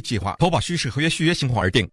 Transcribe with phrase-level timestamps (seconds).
[0.00, 1.88] 计划，投保需视合约续约情况而定。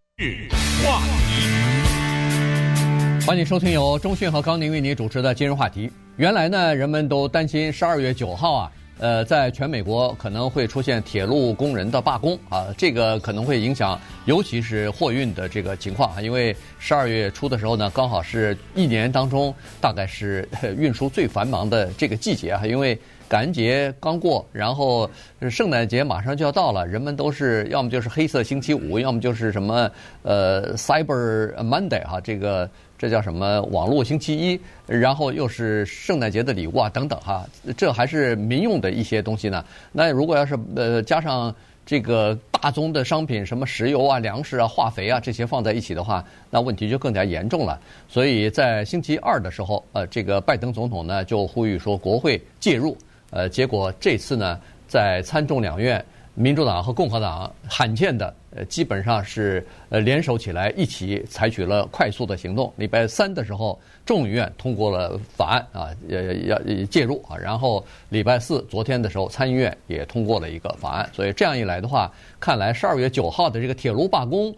[0.84, 5.92] 话题，欢迎收听由中讯和高宁为您主持的今日话题。
[6.18, 8.72] 原来呢，人们都担心十二月九号啊。
[9.02, 20.46] 呃，在全美国可能会出现铁路工人的罢工啊，这个可能会影响，尤其是货运的这个情况啊，因为十二月初的时候呢，刚好是一年当中大概是
[20.78, 25.10] 运输最繁忙的这个季节啊，因为感恩节刚过，然后
[25.50, 29.90] 圣诞节马上就要到了，人们都是要么就是黑色星期五，要么就是什么
[30.24, 32.70] 呃 Cyber Monday 哈，这个。
[33.00, 33.62] 这叫什么？
[33.72, 37.48] 网络星期一，然后又是圣诞节的礼物啊，等等哈，
[37.78, 39.64] 这还是民用的一些东西呢。
[39.94, 47.80] 那如果要是呃加上这个大宗的商品，什么石油啊、粮食啊、化肥啊这些放在一起的话，那问题就更加严重了。
[48.10, 52.98] 所以在星期二的时候，呃，这个拜登总统呢就呼吁说国会介入，
[53.32, 56.04] 呃，结果这次呢在参众两院。
[56.36, 62.72] 民主党和共和党罕见的，呃，基本上是呃联手起来，一起采取了快速的行动。
[62.78, 66.58] 礼拜三的时候，众议院通过了法案啊，呃，要
[66.90, 67.36] 介入啊。
[67.36, 71.10] 然后礼拜四，昨天的时候，参议院也通过了一个法案。
[71.12, 74.56] 所以这样一来的话，看来十二月九号的这个铁路罢工，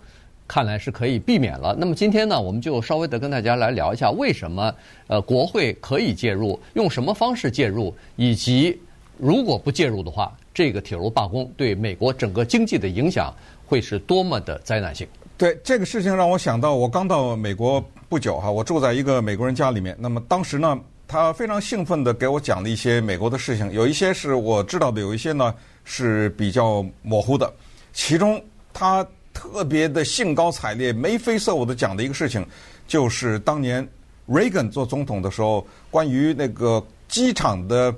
[0.51, 1.73] 看来是可以避免了。
[1.79, 4.75] 那么今天呢，我们就稍微的跟大家来聊一下，为什么
[5.07, 8.77] 呃国会可以介入，用什么方式介入，以及
[9.17, 10.29] 如果不介入的话。
[10.53, 13.33] 这个铁路罢工对美国整个经济的影响
[13.65, 15.07] 会是多么的灾难性？
[15.37, 19.95] 对这个事情让我想到，我刚到美国不久哈，我住在一个美国人家里面。
[19.97, 20.77] 那么当时呢，
[21.07, 25.55] 他非常兴奋地给我讲了一些美国的事情，有一些是我知道的，有一些呢
[25.85, 27.51] 是比较模糊的。
[27.93, 28.43] 其中
[28.73, 32.45] 他特别的兴高采烈、眉飞色舞地讲的一个事情，
[32.87, 33.87] 就是当年
[34.27, 37.93] Reagan 做总统的时候，关于那个机场的。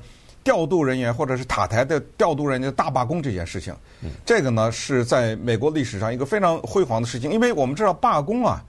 [0.45, 3.73] 调度人员或者是塔台的调度人员的大罢工这件事情，
[4.25, 8.61] 这个呢是在美国历史上一个非常辉煌的事情，因为我们知道罢工啊，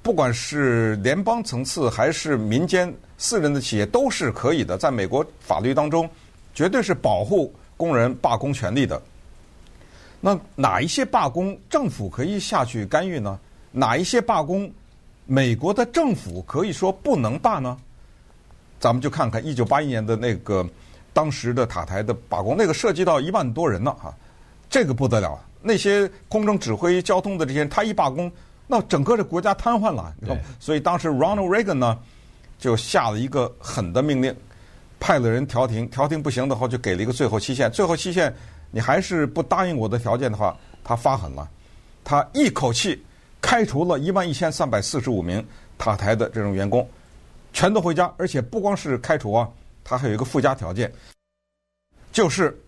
[0.00, 6.08] 不管是联邦层次还是民间私人的企业都是可以的，在美国法律当中
[6.54, 8.98] 绝对是保护工人罢工权利的。
[10.20, 13.38] 那哪一些罢工政府可以下去干预呢？
[13.72, 14.70] 哪一些罢工
[15.26, 17.76] 美国的政府可以说不能罢呢？
[18.80, 20.66] 咱们就看看一九八一年的那个。
[21.12, 24.14] 当时的塔台的罢工，那个涉及到一万多人呢，哈，
[24.68, 25.42] 这个不得了。
[25.62, 28.30] 那些空中指挥交通的这些人，他一罢工，
[28.66, 30.14] 那整个这国家瘫痪了。
[30.20, 31.98] 对所以当时 Ronald Reagan 呢，
[32.58, 34.36] 就下了一个狠的命令，
[35.00, 37.70] 派了人调停，调停不行的话，就给了一个最后期限。
[37.70, 38.30] 最后期限，
[38.70, 41.48] 你还是不答应我的条件的话，他发狠了，
[42.04, 43.02] 他一口气
[43.40, 45.44] 开除了一万一千三百四十五名
[45.78, 46.88] 塔台的这种员工，
[47.52, 49.48] 全都回家，而且不光是开除啊。
[49.82, 50.92] 他还有一个附加条件，
[52.10, 52.58] 就是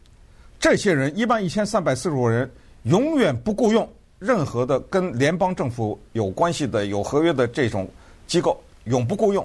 [0.61, 2.49] 这些人一万一千三百四十五人
[2.85, 3.89] 永远不雇佣
[4.21, 7.91] 任何的跟联邦政府有关系的有合约的这种
[8.27, 9.45] 机构，永不雇佣。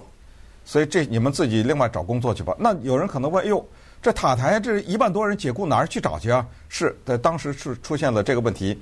[0.66, 2.56] 所以这你们自己另外找工作去吧。
[2.60, 3.66] 那有人可能问：哎呦，
[4.04, 6.46] 这塔台这一万多人解雇哪儿去找去啊？
[6.68, 8.78] 是在当时是出现了这个问题，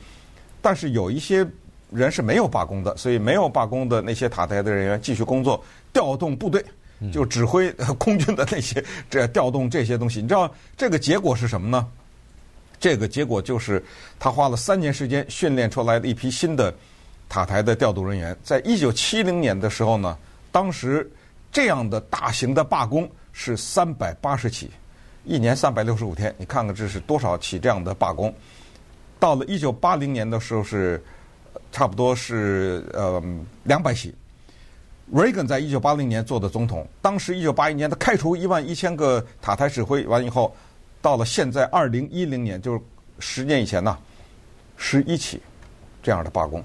[0.63, 1.47] 但是有一些
[1.91, 6.65] 人是没有罢工的，所以没有罢工的那些塔台的人员继续工作，调动部队。
[7.11, 11.87] 就指挥空军的那些这调动这些东西，你知道这个结果是什么呢？
[12.79, 13.83] 这个结果就是
[14.19, 16.71] 他花了三年时间训练出来的一批新的
[17.27, 18.37] 塔台的调度人员。
[18.43, 20.15] 在一九七零年的时候呢，
[20.51, 21.09] 当时
[21.51, 24.69] 这样的大型的罢工是三百八十起，
[25.23, 28.33] 一年三百六十五天，你看看这是多少起这样的罢工？
[29.19, 31.01] 到了一九八零年的时候是
[31.71, 33.21] 差不多是呃
[33.63, 34.13] 两百起。
[35.13, 40.55] Reagan 在一九八零年做的总统，当时一九八一年他开除一万一千个塔台指挥完以后，
[41.01, 42.81] 到了现在二零一零年，就是
[43.19, 43.97] 十年以前呢，
[44.77, 45.41] 十一起
[46.01, 46.63] 这样的罢工，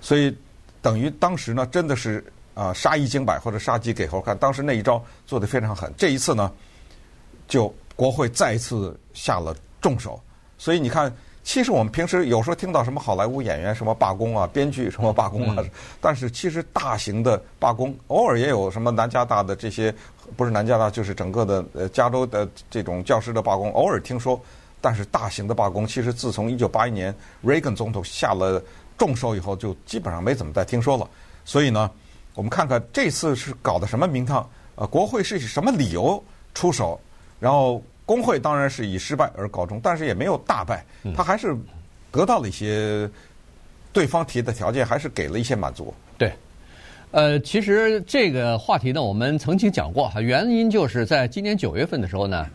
[0.00, 0.36] 所以
[0.82, 6.52] 等于当时呢真的是啊杀一儆百或者杀鸡给猴看，当时那一招做得非常狠，这一次呢
[7.46, 10.20] 就国会再一次下了重手，
[10.58, 11.12] 所以你看。
[11.46, 15.70] 其实我们平时有时候听到什么好莱坞演员什么罢工啊，编剧什么罢工啊，嗯、
[16.00, 19.94] 但是其实大型的罢工偶尔也有什么南加大的这些，
[20.38, 24.40] 不是南加大就是整个的呃加州的这种教师的罢工，偶尔听说，
[24.80, 27.14] 但是大型的罢工，其实自从一九八一年
[27.44, 28.58] Reagan 总统下了
[28.96, 31.06] 重手以后，就基本上没怎么再听说了。
[31.44, 31.90] 所以呢，
[32.34, 34.48] 我们看看这次是搞的什么名堂？
[34.76, 36.24] 呃，国会是以什么理由
[36.54, 36.98] 出手？
[37.40, 37.82] 然后。
[38.06, 40.84] 工会当然是以失败而告终，但是也没有大败，
[41.16, 41.56] 他还是
[42.12, 43.08] 得到了一些
[43.94, 45.94] 对方提的条件，还是给了一些满足。
[46.18, 46.30] 对，
[47.12, 52.46] 呃，其实这个话题呢，我们曾经讲过哈，原因就是在今年九月份的时候呢，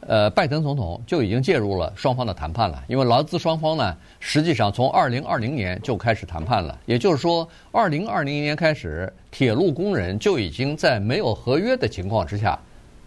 [0.00, 12.58] 呃，拜登总统就已经介入了双方的谈判了，因为劳资双方呢，实际上从二零二零年就开始谈判了，也就是说，二零二零年开始，铁路工人就已经在没有合约的情况之下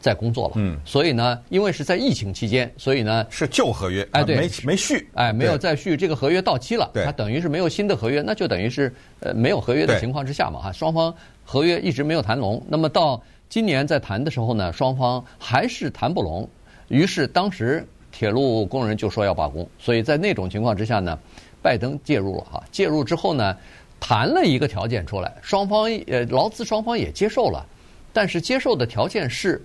[0.04, 0.56] 在工作了。
[0.58, 11.16] 嗯，所以呢，因为是在疫情期间，所以呢是旧合约，哎，对，没没续，哎，没有再续，这个合约到期了，对，它等于是没有新的合约，那就等于是呃没有合约的情况之下嘛，哈，双方
[11.46, 16.48] 合约一直没有谈拢，那么到今年在谈的时候呢，双方还是谈不拢。
[16.90, 21.18] 于是当时铁路工人就说要罢工，所以在那种情况之下呢，
[21.62, 22.62] 拜登介入了哈。
[22.72, 23.56] 介入之后呢，
[24.00, 27.66] 谈了一个条件出来，双方呃劳资双方也接受了，
[28.12, 29.60] 但是接受的条件是，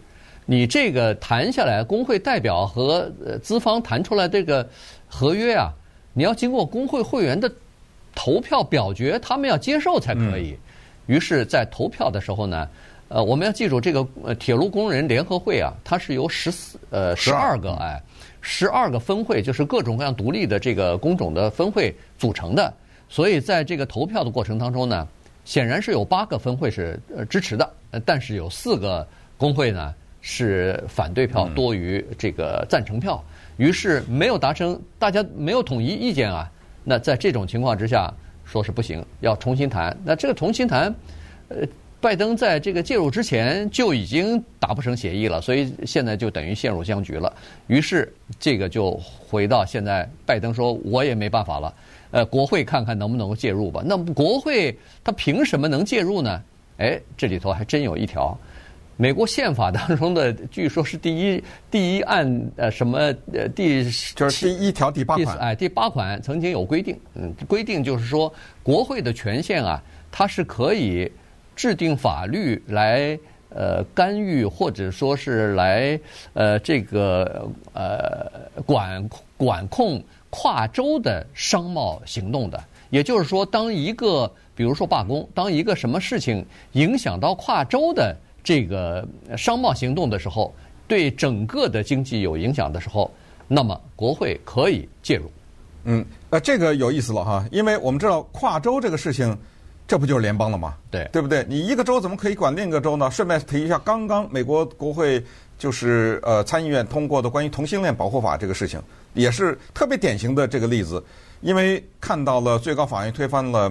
[0.51, 4.67] 你这个谈下来，工会代表和呃资方谈出来这个
[5.07, 5.71] 合约啊，
[6.15, 7.53] 你要经过工会会员的
[8.15, 10.57] 投票表决，他们要接受才可以。
[11.05, 12.67] 于是，在投票的时候呢。
[13.11, 17.99] 呃，我们要记住这个呃铁路工人联合会啊，它是由十四呃十二个哎
[18.43, 22.71] 十二个分会，就是各种各样独立的这个工种的分会组成的。
[23.09, 25.09] 所以在这个投票的过程当中呢，
[25.47, 27.73] 显然是有八个分会是呃支持的，
[28.05, 29.09] 但是有四个
[29.39, 29.95] 工会呢
[30.31, 33.25] 是反对票多于这个赞成票，
[33.57, 36.47] 于是没有达成大家没有统一意见啊。
[36.85, 38.13] 那在这种情况之下，
[38.45, 39.97] 说是不行，要重新谈。
[40.05, 40.95] 那这个重新谈，
[41.49, 41.67] 呃。
[42.01, 47.33] 拜登在这个介入之前就已经达不成协议了，所以现在就等于陷入僵局了。
[47.67, 48.93] 于是这个就
[49.29, 51.75] 回到现在，拜登说我也没办法了，
[52.13, 53.83] 呃，国会看看能不能够介入吧。
[53.85, 56.41] 那么国会他凭什么能介入呢？
[56.77, 58.39] 哎，这里头还真有一条，
[58.99, 62.99] 美国宪法当中的，据说是第一第一案呃什么
[63.33, 63.83] 呃第
[64.15, 68.31] 就是第一条第八款，哎第八款曾经有规定，嗯，规定就是说
[68.63, 71.11] 国会的权限啊，它是可以。
[71.59, 73.19] 制定法律来
[73.49, 75.99] 呃干预或者说是来
[76.35, 78.31] 呃这个呃
[78.65, 80.01] 管管控
[80.31, 88.17] 跨州的商贸行动的，也就是说，当一个比如说罢工，当一个什么事情影响到跨州的
[88.49, 89.07] 这个
[89.37, 90.55] 商贸行动的时候，
[90.87, 93.11] 对整个的经济有影响的时候，
[93.47, 95.31] 那么国会可以介入。
[95.85, 99.37] 嗯，呃，这个有意思了哈，因为我们知道跨州这个事情。
[99.87, 100.75] 这不就是联邦了吗？
[100.91, 101.45] 对，对不对？
[101.47, 103.11] 你一个州怎么可以管另一个州呢？
[103.11, 105.23] 顺便提一下，刚刚美国国会
[105.59, 111.05] 就是呃参议院通过的关于同性恋保护法这个事情，也是特别典型的这个例子。
[111.43, 113.71] 因为看到了最高法院推翻了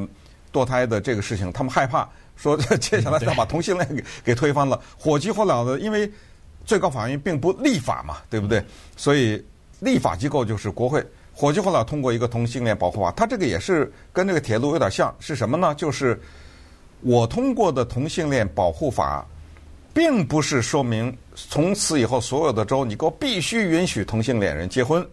[0.53, 2.07] 堕胎的这个事情，他们害怕
[2.37, 5.79] 说 接下来要把同性恋给给推翻了，火急火燎的。
[5.79, 6.09] 因为
[6.65, 8.63] 最高法院并不立法嘛，对不对？
[8.95, 9.43] 所以
[9.79, 11.05] 立法机构就是国会。
[11.33, 15.75] 火急火燎通过一个同性恋保护法，它这个也是跟这个铁路有点像，是什么呢？
[15.75, 16.19] 就是
[17.01, 19.23] 我通过的同性恋保护法，
[19.93, 25.07] 并不是说明从此以后所有的州你给我必须允许同性恋人结婚，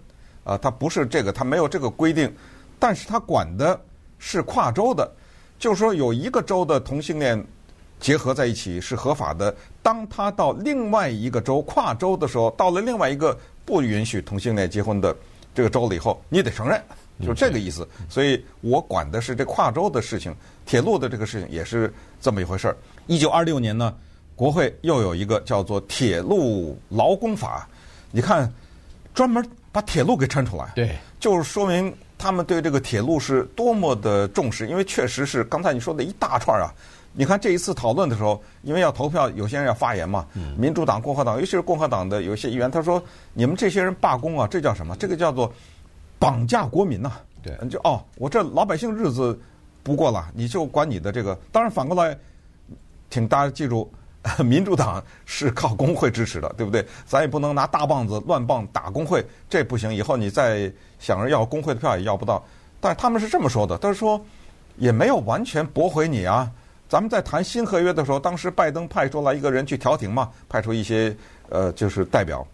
[0.45, 2.35] 啊，它不是这个，它没有这个规定，
[2.79, 3.79] 但是它管的
[4.19, 5.13] 是跨州的，
[5.59, 7.43] 就是说有一个州的同性恋
[8.01, 15.15] 结合在一起是合法的，当他到另外一个州跨州的时候，到了另外一个不允许同性恋结婚的。
[15.55, 16.83] 这个州了以后，你得承认，
[17.21, 17.87] 就是这个意思。
[18.09, 20.35] 所以我管的是这跨州的事情，
[20.67, 22.77] 铁路的这个事情也是这么一回事儿。
[23.07, 23.95] 一九二六年呢，
[24.35, 27.69] 国会又有一个叫做《铁路劳工法》，
[28.11, 28.53] 你看，
[29.15, 31.95] 专门把铁路给抻出来，对，就是说明
[32.25, 34.67] 他们对这个铁路是多么的重视。
[34.67, 36.73] 因为确实是刚才你说的一大串啊。
[37.13, 40.27] 你看这一次讨论的时候，因为要投票，有些人要发言嘛。
[40.57, 43.01] 民主党、共和党，尤其是共和党的有些议员，他说
[43.35, 44.97] ：“你们这些人罢工啊，这叫什么？
[44.97, 45.53] 这个叫做
[46.19, 49.39] 绑架国民呐、啊。”对，就哦，我这老百姓日子
[49.83, 51.39] 不过了，你就管你的这个。
[51.53, 52.19] 当然反过来，
[53.11, 53.93] 请大家记住，
[54.43, 56.85] 民主党是靠工会支持的，对不对？
[57.07, 59.95] 咱也不能拿大棒子乱棒打工会，这不行。
[59.95, 62.43] 以后你再想着要工会的票也要不到。
[62.81, 64.21] 但是他们是这么说的，他说
[64.77, 66.51] 也没有完全驳回你啊。
[66.89, 71.15] 咱们在谈新合约的时候，当时拜登派出来一个人去调停嘛，派出一些
[71.49, 72.47] 呃，就是代表，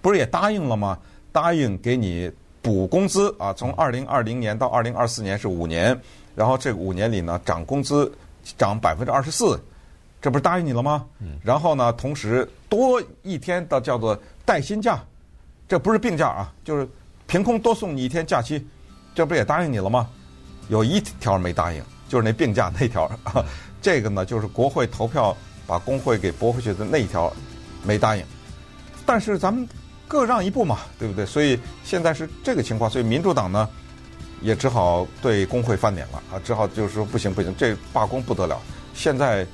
[0.00, 0.98] 不是也答应了吗？
[1.30, 2.30] 答应给你
[2.62, 5.98] 补工资啊，从二零二零年到二零二四年是五年，
[6.34, 8.10] 然后这五年里呢，涨工资
[8.56, 9.60] 涨百分之二十四，
[10.24, 11.04] 这不是答应你了吗？
[11.42, 14.98] 然后呢，同时多一天的叫做带薪假，
[15.68, 16.88] 这不是病假啊，就是
[17.26, 18.66] 凭空多送你一天假期，
[19.14, 20.08] 这不也答应你了吗？
[20.70, 21.84] 有一条没答应。
[22.08, 23.10] 就是那病假那条，
[23.82, 27.30] 这个呢，就是国会投票把工会给驳回去的那一条，
[27.82, 28.24] 没答应。
[29.04, 29.68] 但是咱们
[30.08, 31.26] 各让一步嘛，对不对？
[31.26, 33.68] 所以现在是这个情况，所以民主党呢
[34.40, 38.58] 也只好对工会翻脸了啊，只好就是说不行不行，这罢工不得了。
[38.94, 39.46] 现在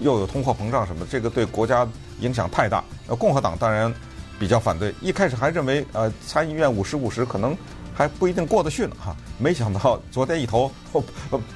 [0.00, 1.86] 又有通货膨胀什么，这个对国家
[2.20, 2.82] 影响太大。
[3.06, 3.92] 呃共和党当然
[4.38, 7.56] 比较反对，一开始还认为呃参议院五十五十可能
[7.94, 10.70] 还不一定过得去呢哈，没想到昨天一投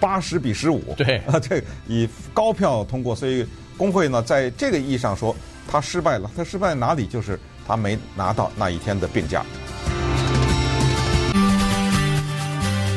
[0.00, 3.46] 八十比十五， 对啊，这以高票通过，所以
[3.76, 5.34] 工会呢在这个意义上说
[5.70, 9.44] 他失败了，他失败哪里就是他没拿到那一天的病假。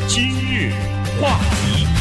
[0.07, 0.71] 今日
[1.21, 1.94] 话题。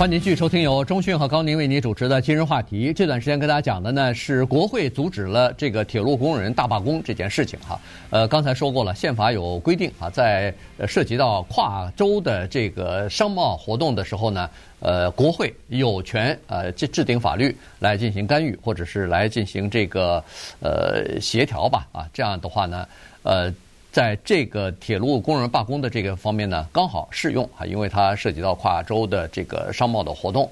[0.00, 2.90] 欢迎继续收听由中讯和高宁为您主持的今日话题。
[2.90, 7.78] 这段时间跟大家讲的呢是国会阻止了这个铁路工人大罢工这件事情哈。
[8.08, 10.54] 呃，刚才说过了，宪法有规定啊，在
[10.88, 20.24] 涉及到跨州的这个商贸活动的时候呢，呃，国会有权呃制制定法律来进行干预，或者是来进行这个
[20.60, 22.08] 呃协调吧啊。
[22.10, 22.88] 这样的话呢，
[23.22, 23.54] 呃。
[23.92, 30.48] 在这个铁路工人罢工的这个方面呢，刚好适用啊，因为它涉及到跨州的这个商贸的活动。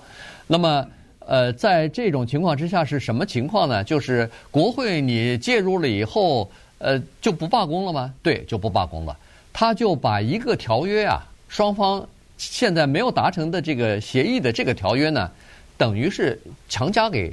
[0.49, 0.85] 那么，
[1.21, 3.85] 呃，在这种情况之下是什么情况呢？
[3.85, 8.13] 就是国会你介入了以后，呃，就不罢工了吗？
[8.25, 9.17] 对，就不罢工了。
[9.53, 12.05] 他就把一个条约啊，双方
[12.37, 15.31] 现在没有达成的这个协议的这个条约呢，
[15.77, 17.33] 等于是强加给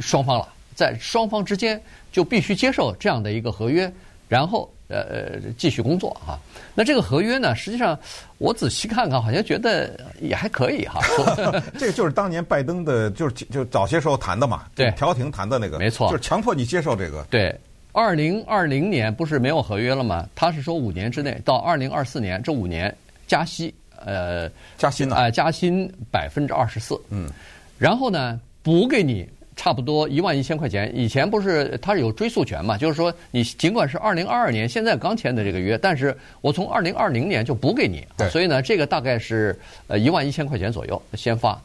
[0.00, 1.80] 双方了，在双方之间
[2.12, 3.90] 就必须接受这样的一个合约，
[4.28, 4.70] 然后。
[4.88, 6.38] 呃呃，继续工作哈。
[6.74, 7.98] 那这个合约呢，实际上
[8.38, 11.00] 我仔细看看，好像觉得也还可以哈。
[11.78, 17.24] 这个就是当年拜登的，就是就早些时候谈的嘛，对，调停谈的那个，没错，就是强迫你接受这个。
[17.30, 17.54] 对，
[17.92, 20.28] 二零二零年不是没有合约了吗？
[20.34, 22.94] 他是说五年之内到二零二四年这五年
[23.26, 23.74] 加息，
[24.04, 25.16] 呃，加薪呢？
[25.16, 27.00] 呃，加薪百分之二十四。
[27.08, 27.30] 嗯，
[27.78, 29.28] 然后呢，补给你。
[29.56, 32.76] 差不多一万一千块钱，以前不是他是有追溯权嘛？
[32.76, 39.56] 就是说，你尽管是二零二二年现在刚签的这个约，但是我从二零二零年就补给你，所以呢，这个大概是
[39.86, 41.56] 呃一万一千块钱左右先发，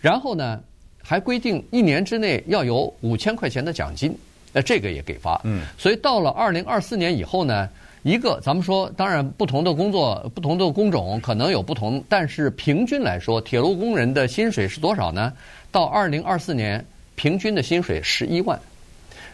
[0.00, 0.58] 然后呢
[1.02, 4.16] 还规定一年之内要有五千块钱的奖金，
[4.54, 5.38] 呃这个也给发。
[5.44, 7.68] 嗯，所以到了二零二四年以后呢，
[8.04, 15.30] 一个咱们说，当然不同的工作、不同的工种可能有不同，但是平均来说，铁路工人的薪水是多少呢？
[15.70, 16.82] 到二零二四年。
[17.14, 18.58] 平均的薪水十一万，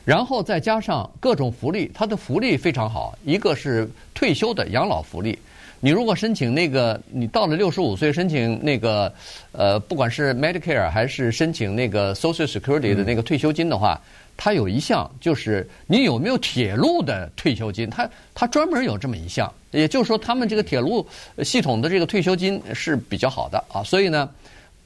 [0.04, 3.16] 然后再加上各种福利，它的福利非常好。
[3.24, 5.38] 一个是退休的养老福利，
[5.80, 9.12] 你如果申请那个，你到了六十五岁申请那个，
[9.52, 14.00] 呃，不管是 Medicare 还是申请那个 Social Security 的那个退休金的话，
[14.36, 21.06] 它有一项就是你有没有铁路的退休金，它它专门有这么一项，也就是说他们这个铁路
[21.42, 24.28] 系统的这个退休金是比较好的啊，所以呢。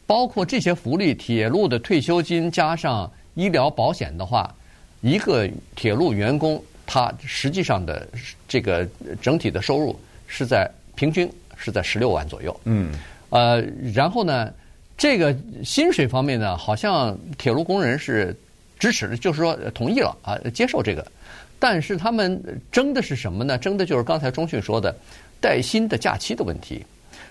[0.07, 4.55] 包括这些福利，铁路的退休金加上医疗保险的话，
[5.01, 8.07] 一个铁路员工他实际上的
[8.47, 8.87] 这个
[9.23, 12.61] 整体的收入是在平均是在十六万左右。
[12.65, 12.93] 嗯。
[13.31, 13.63] 呃，
[13.95, 14.53] 然后呢，
[14.97, 15.35] 这个
[15.65, 18.37] 薪水方面呢，好像铁路工人是
[18.79, 21.05] 支持的，就是说同意了啊，接受这个。
[21.59, 22.39] 但是他们
[22.71, 23.57] 争的是什么呢？
[23.57, 24.95] 争的就是刚才钟迅说的
[25.41, 26.85] 带薪的假期的问题。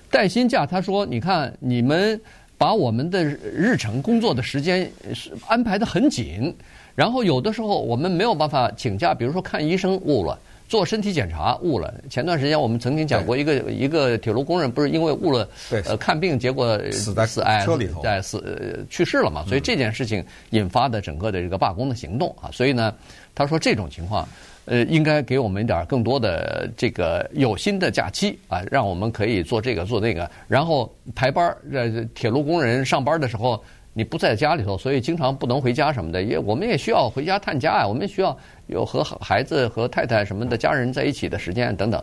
[0.09, 2.19] 带薪假，他说：“你看你们。”
[2.57, 6.55] 把我们的日程工作的时间是安排的很紧，
[6.95, 11.93] 然后有的时候我们没有办法请假，比如说看医生误了，做身体检查误了。
[12.09, 15.49] 前段时间我们曾经讲过一个一个铁路工人不是因为误了，
[15.85, 22.93] 呃，看病结果死在死车里头，在死去世了嘛，所以这件事情引发的整个的这个罢工的行动啊，所以呢，
[23.35, 24.27] 他说这种情况。
[24.65, 31.57] 呃，应该给我们一点更多的这个有薪的假期啊，让我们可以做这个做那个，然后排班儿。
[31.73, 36.23] 呃，铁路工人上班的时候，你不在家里头，所以经常不能回家什么的。
[36.23, 42.01] 也我们也需要回家探家啊，我们需要有和孩子和太太什么的家人在一起的时间等等。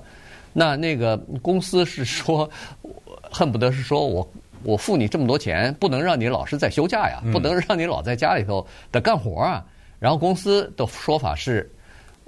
[0.53, 2.47] 那那个公司是说，
[3.23, 4.31] 恨不得是说我
[4.65, 9.65] 我付你这么多钱，不能让你老是在休假呀，不能让你老在家里头的干活啊。
[9.99, 11.67] 然后公司的说法是。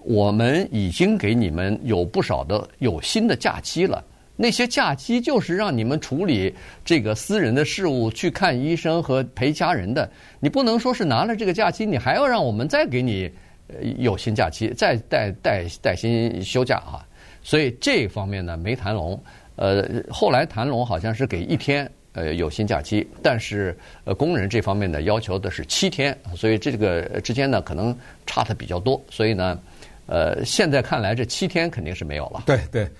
[0.04, 4.02] 我们已经给你们有不少的有薪的假期了，
[4.36, 6.52] 那些假期就是让你们处理
[6.84, 10.10] 这个私人的事务、去看医生和陪家人的。
[10.40, 13.30] 你不能说是拿了这个假期，你还要让我们再给你
[13.68, 17.06] 呃有薪假期，再带带带薪休假啊。
[17.42, 19.22] 所以这方面呢没谈拢。
[19.56, 29.00] 呃，后来谈拢好像是给一天呃有薪假期，但是呃工人这方面呢要求的是七天，所以这个之间呢可能差的比较多。
[29.10, 29.60] 所以呢。
[30.06, 32.42] 呃，现在看来这七天肯定是没有了。
[32.44, 32.90] 对对，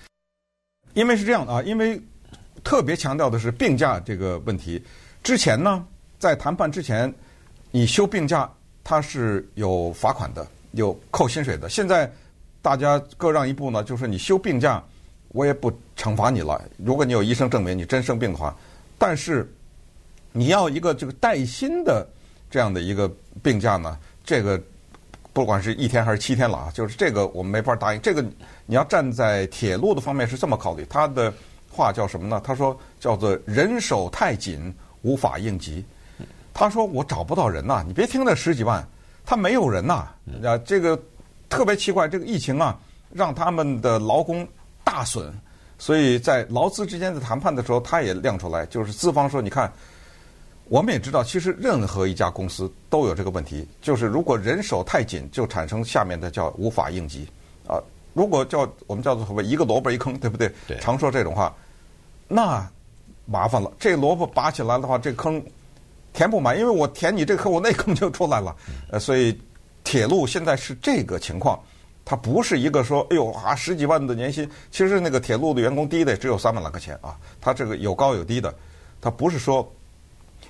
[0.93, 2.01] 因为是这样啊，因为
[2.63, 4.81] 特别强调的是病假这个问题。
[5.21, 5.85] 之前呢，
[6.17, 7.13] 在谈判之前，
[7.71, 8.49] 你休病假
[8.83, 11.69] 它是有罚款的，有扣薪水的。
[11.69, 12.09] 现在
[12.61, 14.81] 大家各让一步呢，就是你休病假，
[15.27, 16.59] 我也不惩罚你了。
[16.77, 18.55] 如果你有医生证明你真生病的话，
[18.97, 19.53] 但是
[20.31, 22.07] 你要一个这个带薪的
[22.49, 23.11] 这样的一个
[23.43, 24.59] 病假呢，这个。
[25.33, 27.99] 不管是一天还是七天了啊，就是这个我们没法答应。
[28.01, 28.21] 这个
[28.67, 31.33] 你要站在铁路的方面是这么考虑，他的
[31.71, 32.39] 话叫什么呢？
[32.43, 34.71] 他说叫做人手太紧，
[35.01, 35.83] 无法应急。
[36.53, 38.87] 他说我找不到人呐，你别听那十几万，
[39.25, 40.07] 他没有人呐。
[40.43, 40.97] 啊，这个
[41.49, 42.79] 特别奇怪，这个疫情啊，
[43.11, 44.47] 让他们的劳工
[44.83, 45.33] 大损，
[45.79, 49.73] 所以在劳资之间的谈判的时候，他也亮出来，就是资方说，你看。
[50.69, 57.27] 我们也知道，其实任何一家公司都有这个问题，就是如果人手太紧，就产生下面的叫无法应急
[57.67, 57.77] 啊。
[58.13, 60.51] 如果叫我们叫做什么一个萝卜一坑，对不对？
[60.67, 60.77] 对。
[60.79, 61.53] 常说这种话，
[62.27, 62.67] 那
[63.25, 63.71] 麻烦了。
[63.77, 65.43] 这萝卜拔起来的话，这坑
[66.13, 68.55] 填不满，因为我填你这坑，我那坑就出来了。
[68.89, 69.37] 呃，所以
[69.83, 71.59] 铁路现在是这个情况，
[72.05, 78.53] 它不是一个说，哎呦啊，十几万的年薪，其实那个铁路的员工低的也只有三万来块钱啊，它这个有高有低的，
[79.01, 79.69] 它不是说。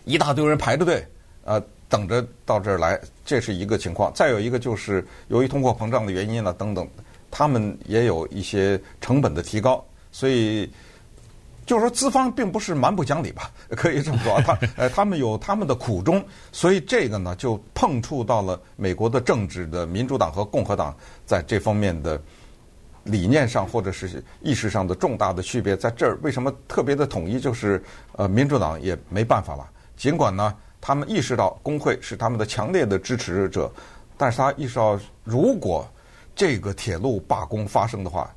[0.06, 1.06] 一大堆人排着队，
[1.44, 4.12] 呃，等着到这儿来，这是一个情况。
[4.14, 6.88] 再有一个就是由于通货膨胀的原因呢，等等，
[7.32, 10.70] 他们也有一些成本的提高，所以
[11.66, 14.42] 就是说资方并不是蛮不讲理吧， 可以这么说。
[14.42, 20.94] 他 呃，他们有他们的苦衷，所以这个呢就碰触到了美国的政治的民主党和共和党
[21.26, 22.22] 在这方面的
[23.06, 25.78] 理念上或者是意识上的重大的区别。
[25.78, 27.40] 在这儿为什么特别的统一？
[27.40, 27.82] 就是
[28.18, 29.70] 呃，民主党也没办法了。
[29.96, 33.72] 尽管呢，他们意识到工会是他们的强烈的支持者，
[34.18, 35.88] 但是他意识到，如果
[36.36, 38.34] 这个铁路罢工发生的话，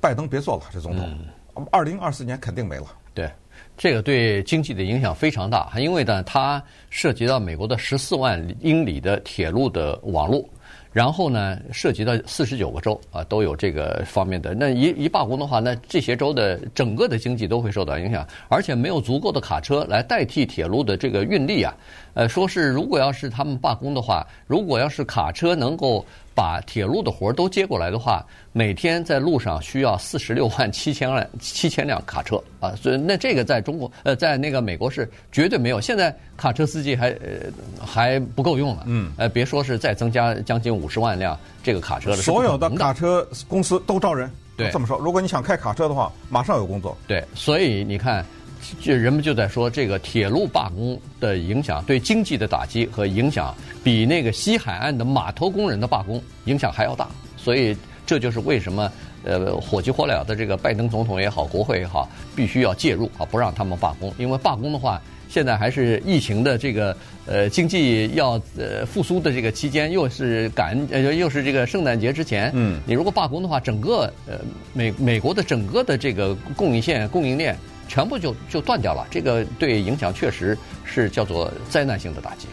[0.00, 2.86] 拜登别做了，这总统，二零二四年肯定没了。
[3.14, 3.30] 对，
[3.76, 10.48] 这个对经济的影响非常大，因为呢，它涉及到美国的十四万英里的铁路的网络。
[10.92, 14.54] 然后呢，涉及到四十九个州啊，都有这个方面的。
[14.54, 21.74] 那一一罢工的话，那这些州的整个的经济都会受到影响，而且没有足够的卡车来代替铁路的这个运力啊。
[22.14, 26.04] 呃，说是如果要是他们罢工的话，如果要是卡车能够。
[26.34, 35.80] 把铁路的活儿都接过来的话，每天在路上需要四十六万七千辆七千辆卡车啊，所以那这个在中国呃，在那个美国是绝对没有。
[35.80, 37.50] 现在卡车司机还呃
[37.84, 42.16] 还不够用了，嗯，呃，别说是再增加将近五十万辆这个卡车了。
[42.16, 46.96] 所有的卡车公司都招人，对，这么说，如果你想开卡车的话，马上有工作。
[47.06, 48.24] 对，所以你看。
[48.80, 57.08] 就人们就在说，这个铁路罢工的影响，对经济的打击和影响，比那个西海岸的码头工人的罢工影响还要大。
[57.36, 58.90] 所以这就是为什么，
[59.24, 64.12] 呃，火急火燎的这个拜登总统也好，国会也好，必须要介入啊，不让他们罢工。
[64.16, 66.96] 因为罢工的话，现在还是疫情的这个
[67.26, 74.38] 呃经济要呃复苏的这个期间，又是感恩呃又是这个圣诞节之前，嗯，你如果罢工的话，整个呃
[74.72, 77.56] 美美国的整个的这个供应线供应链。
[77.92, 82.46] 全部就就断掉了，这个对影响确实是叫做灾难性的打击。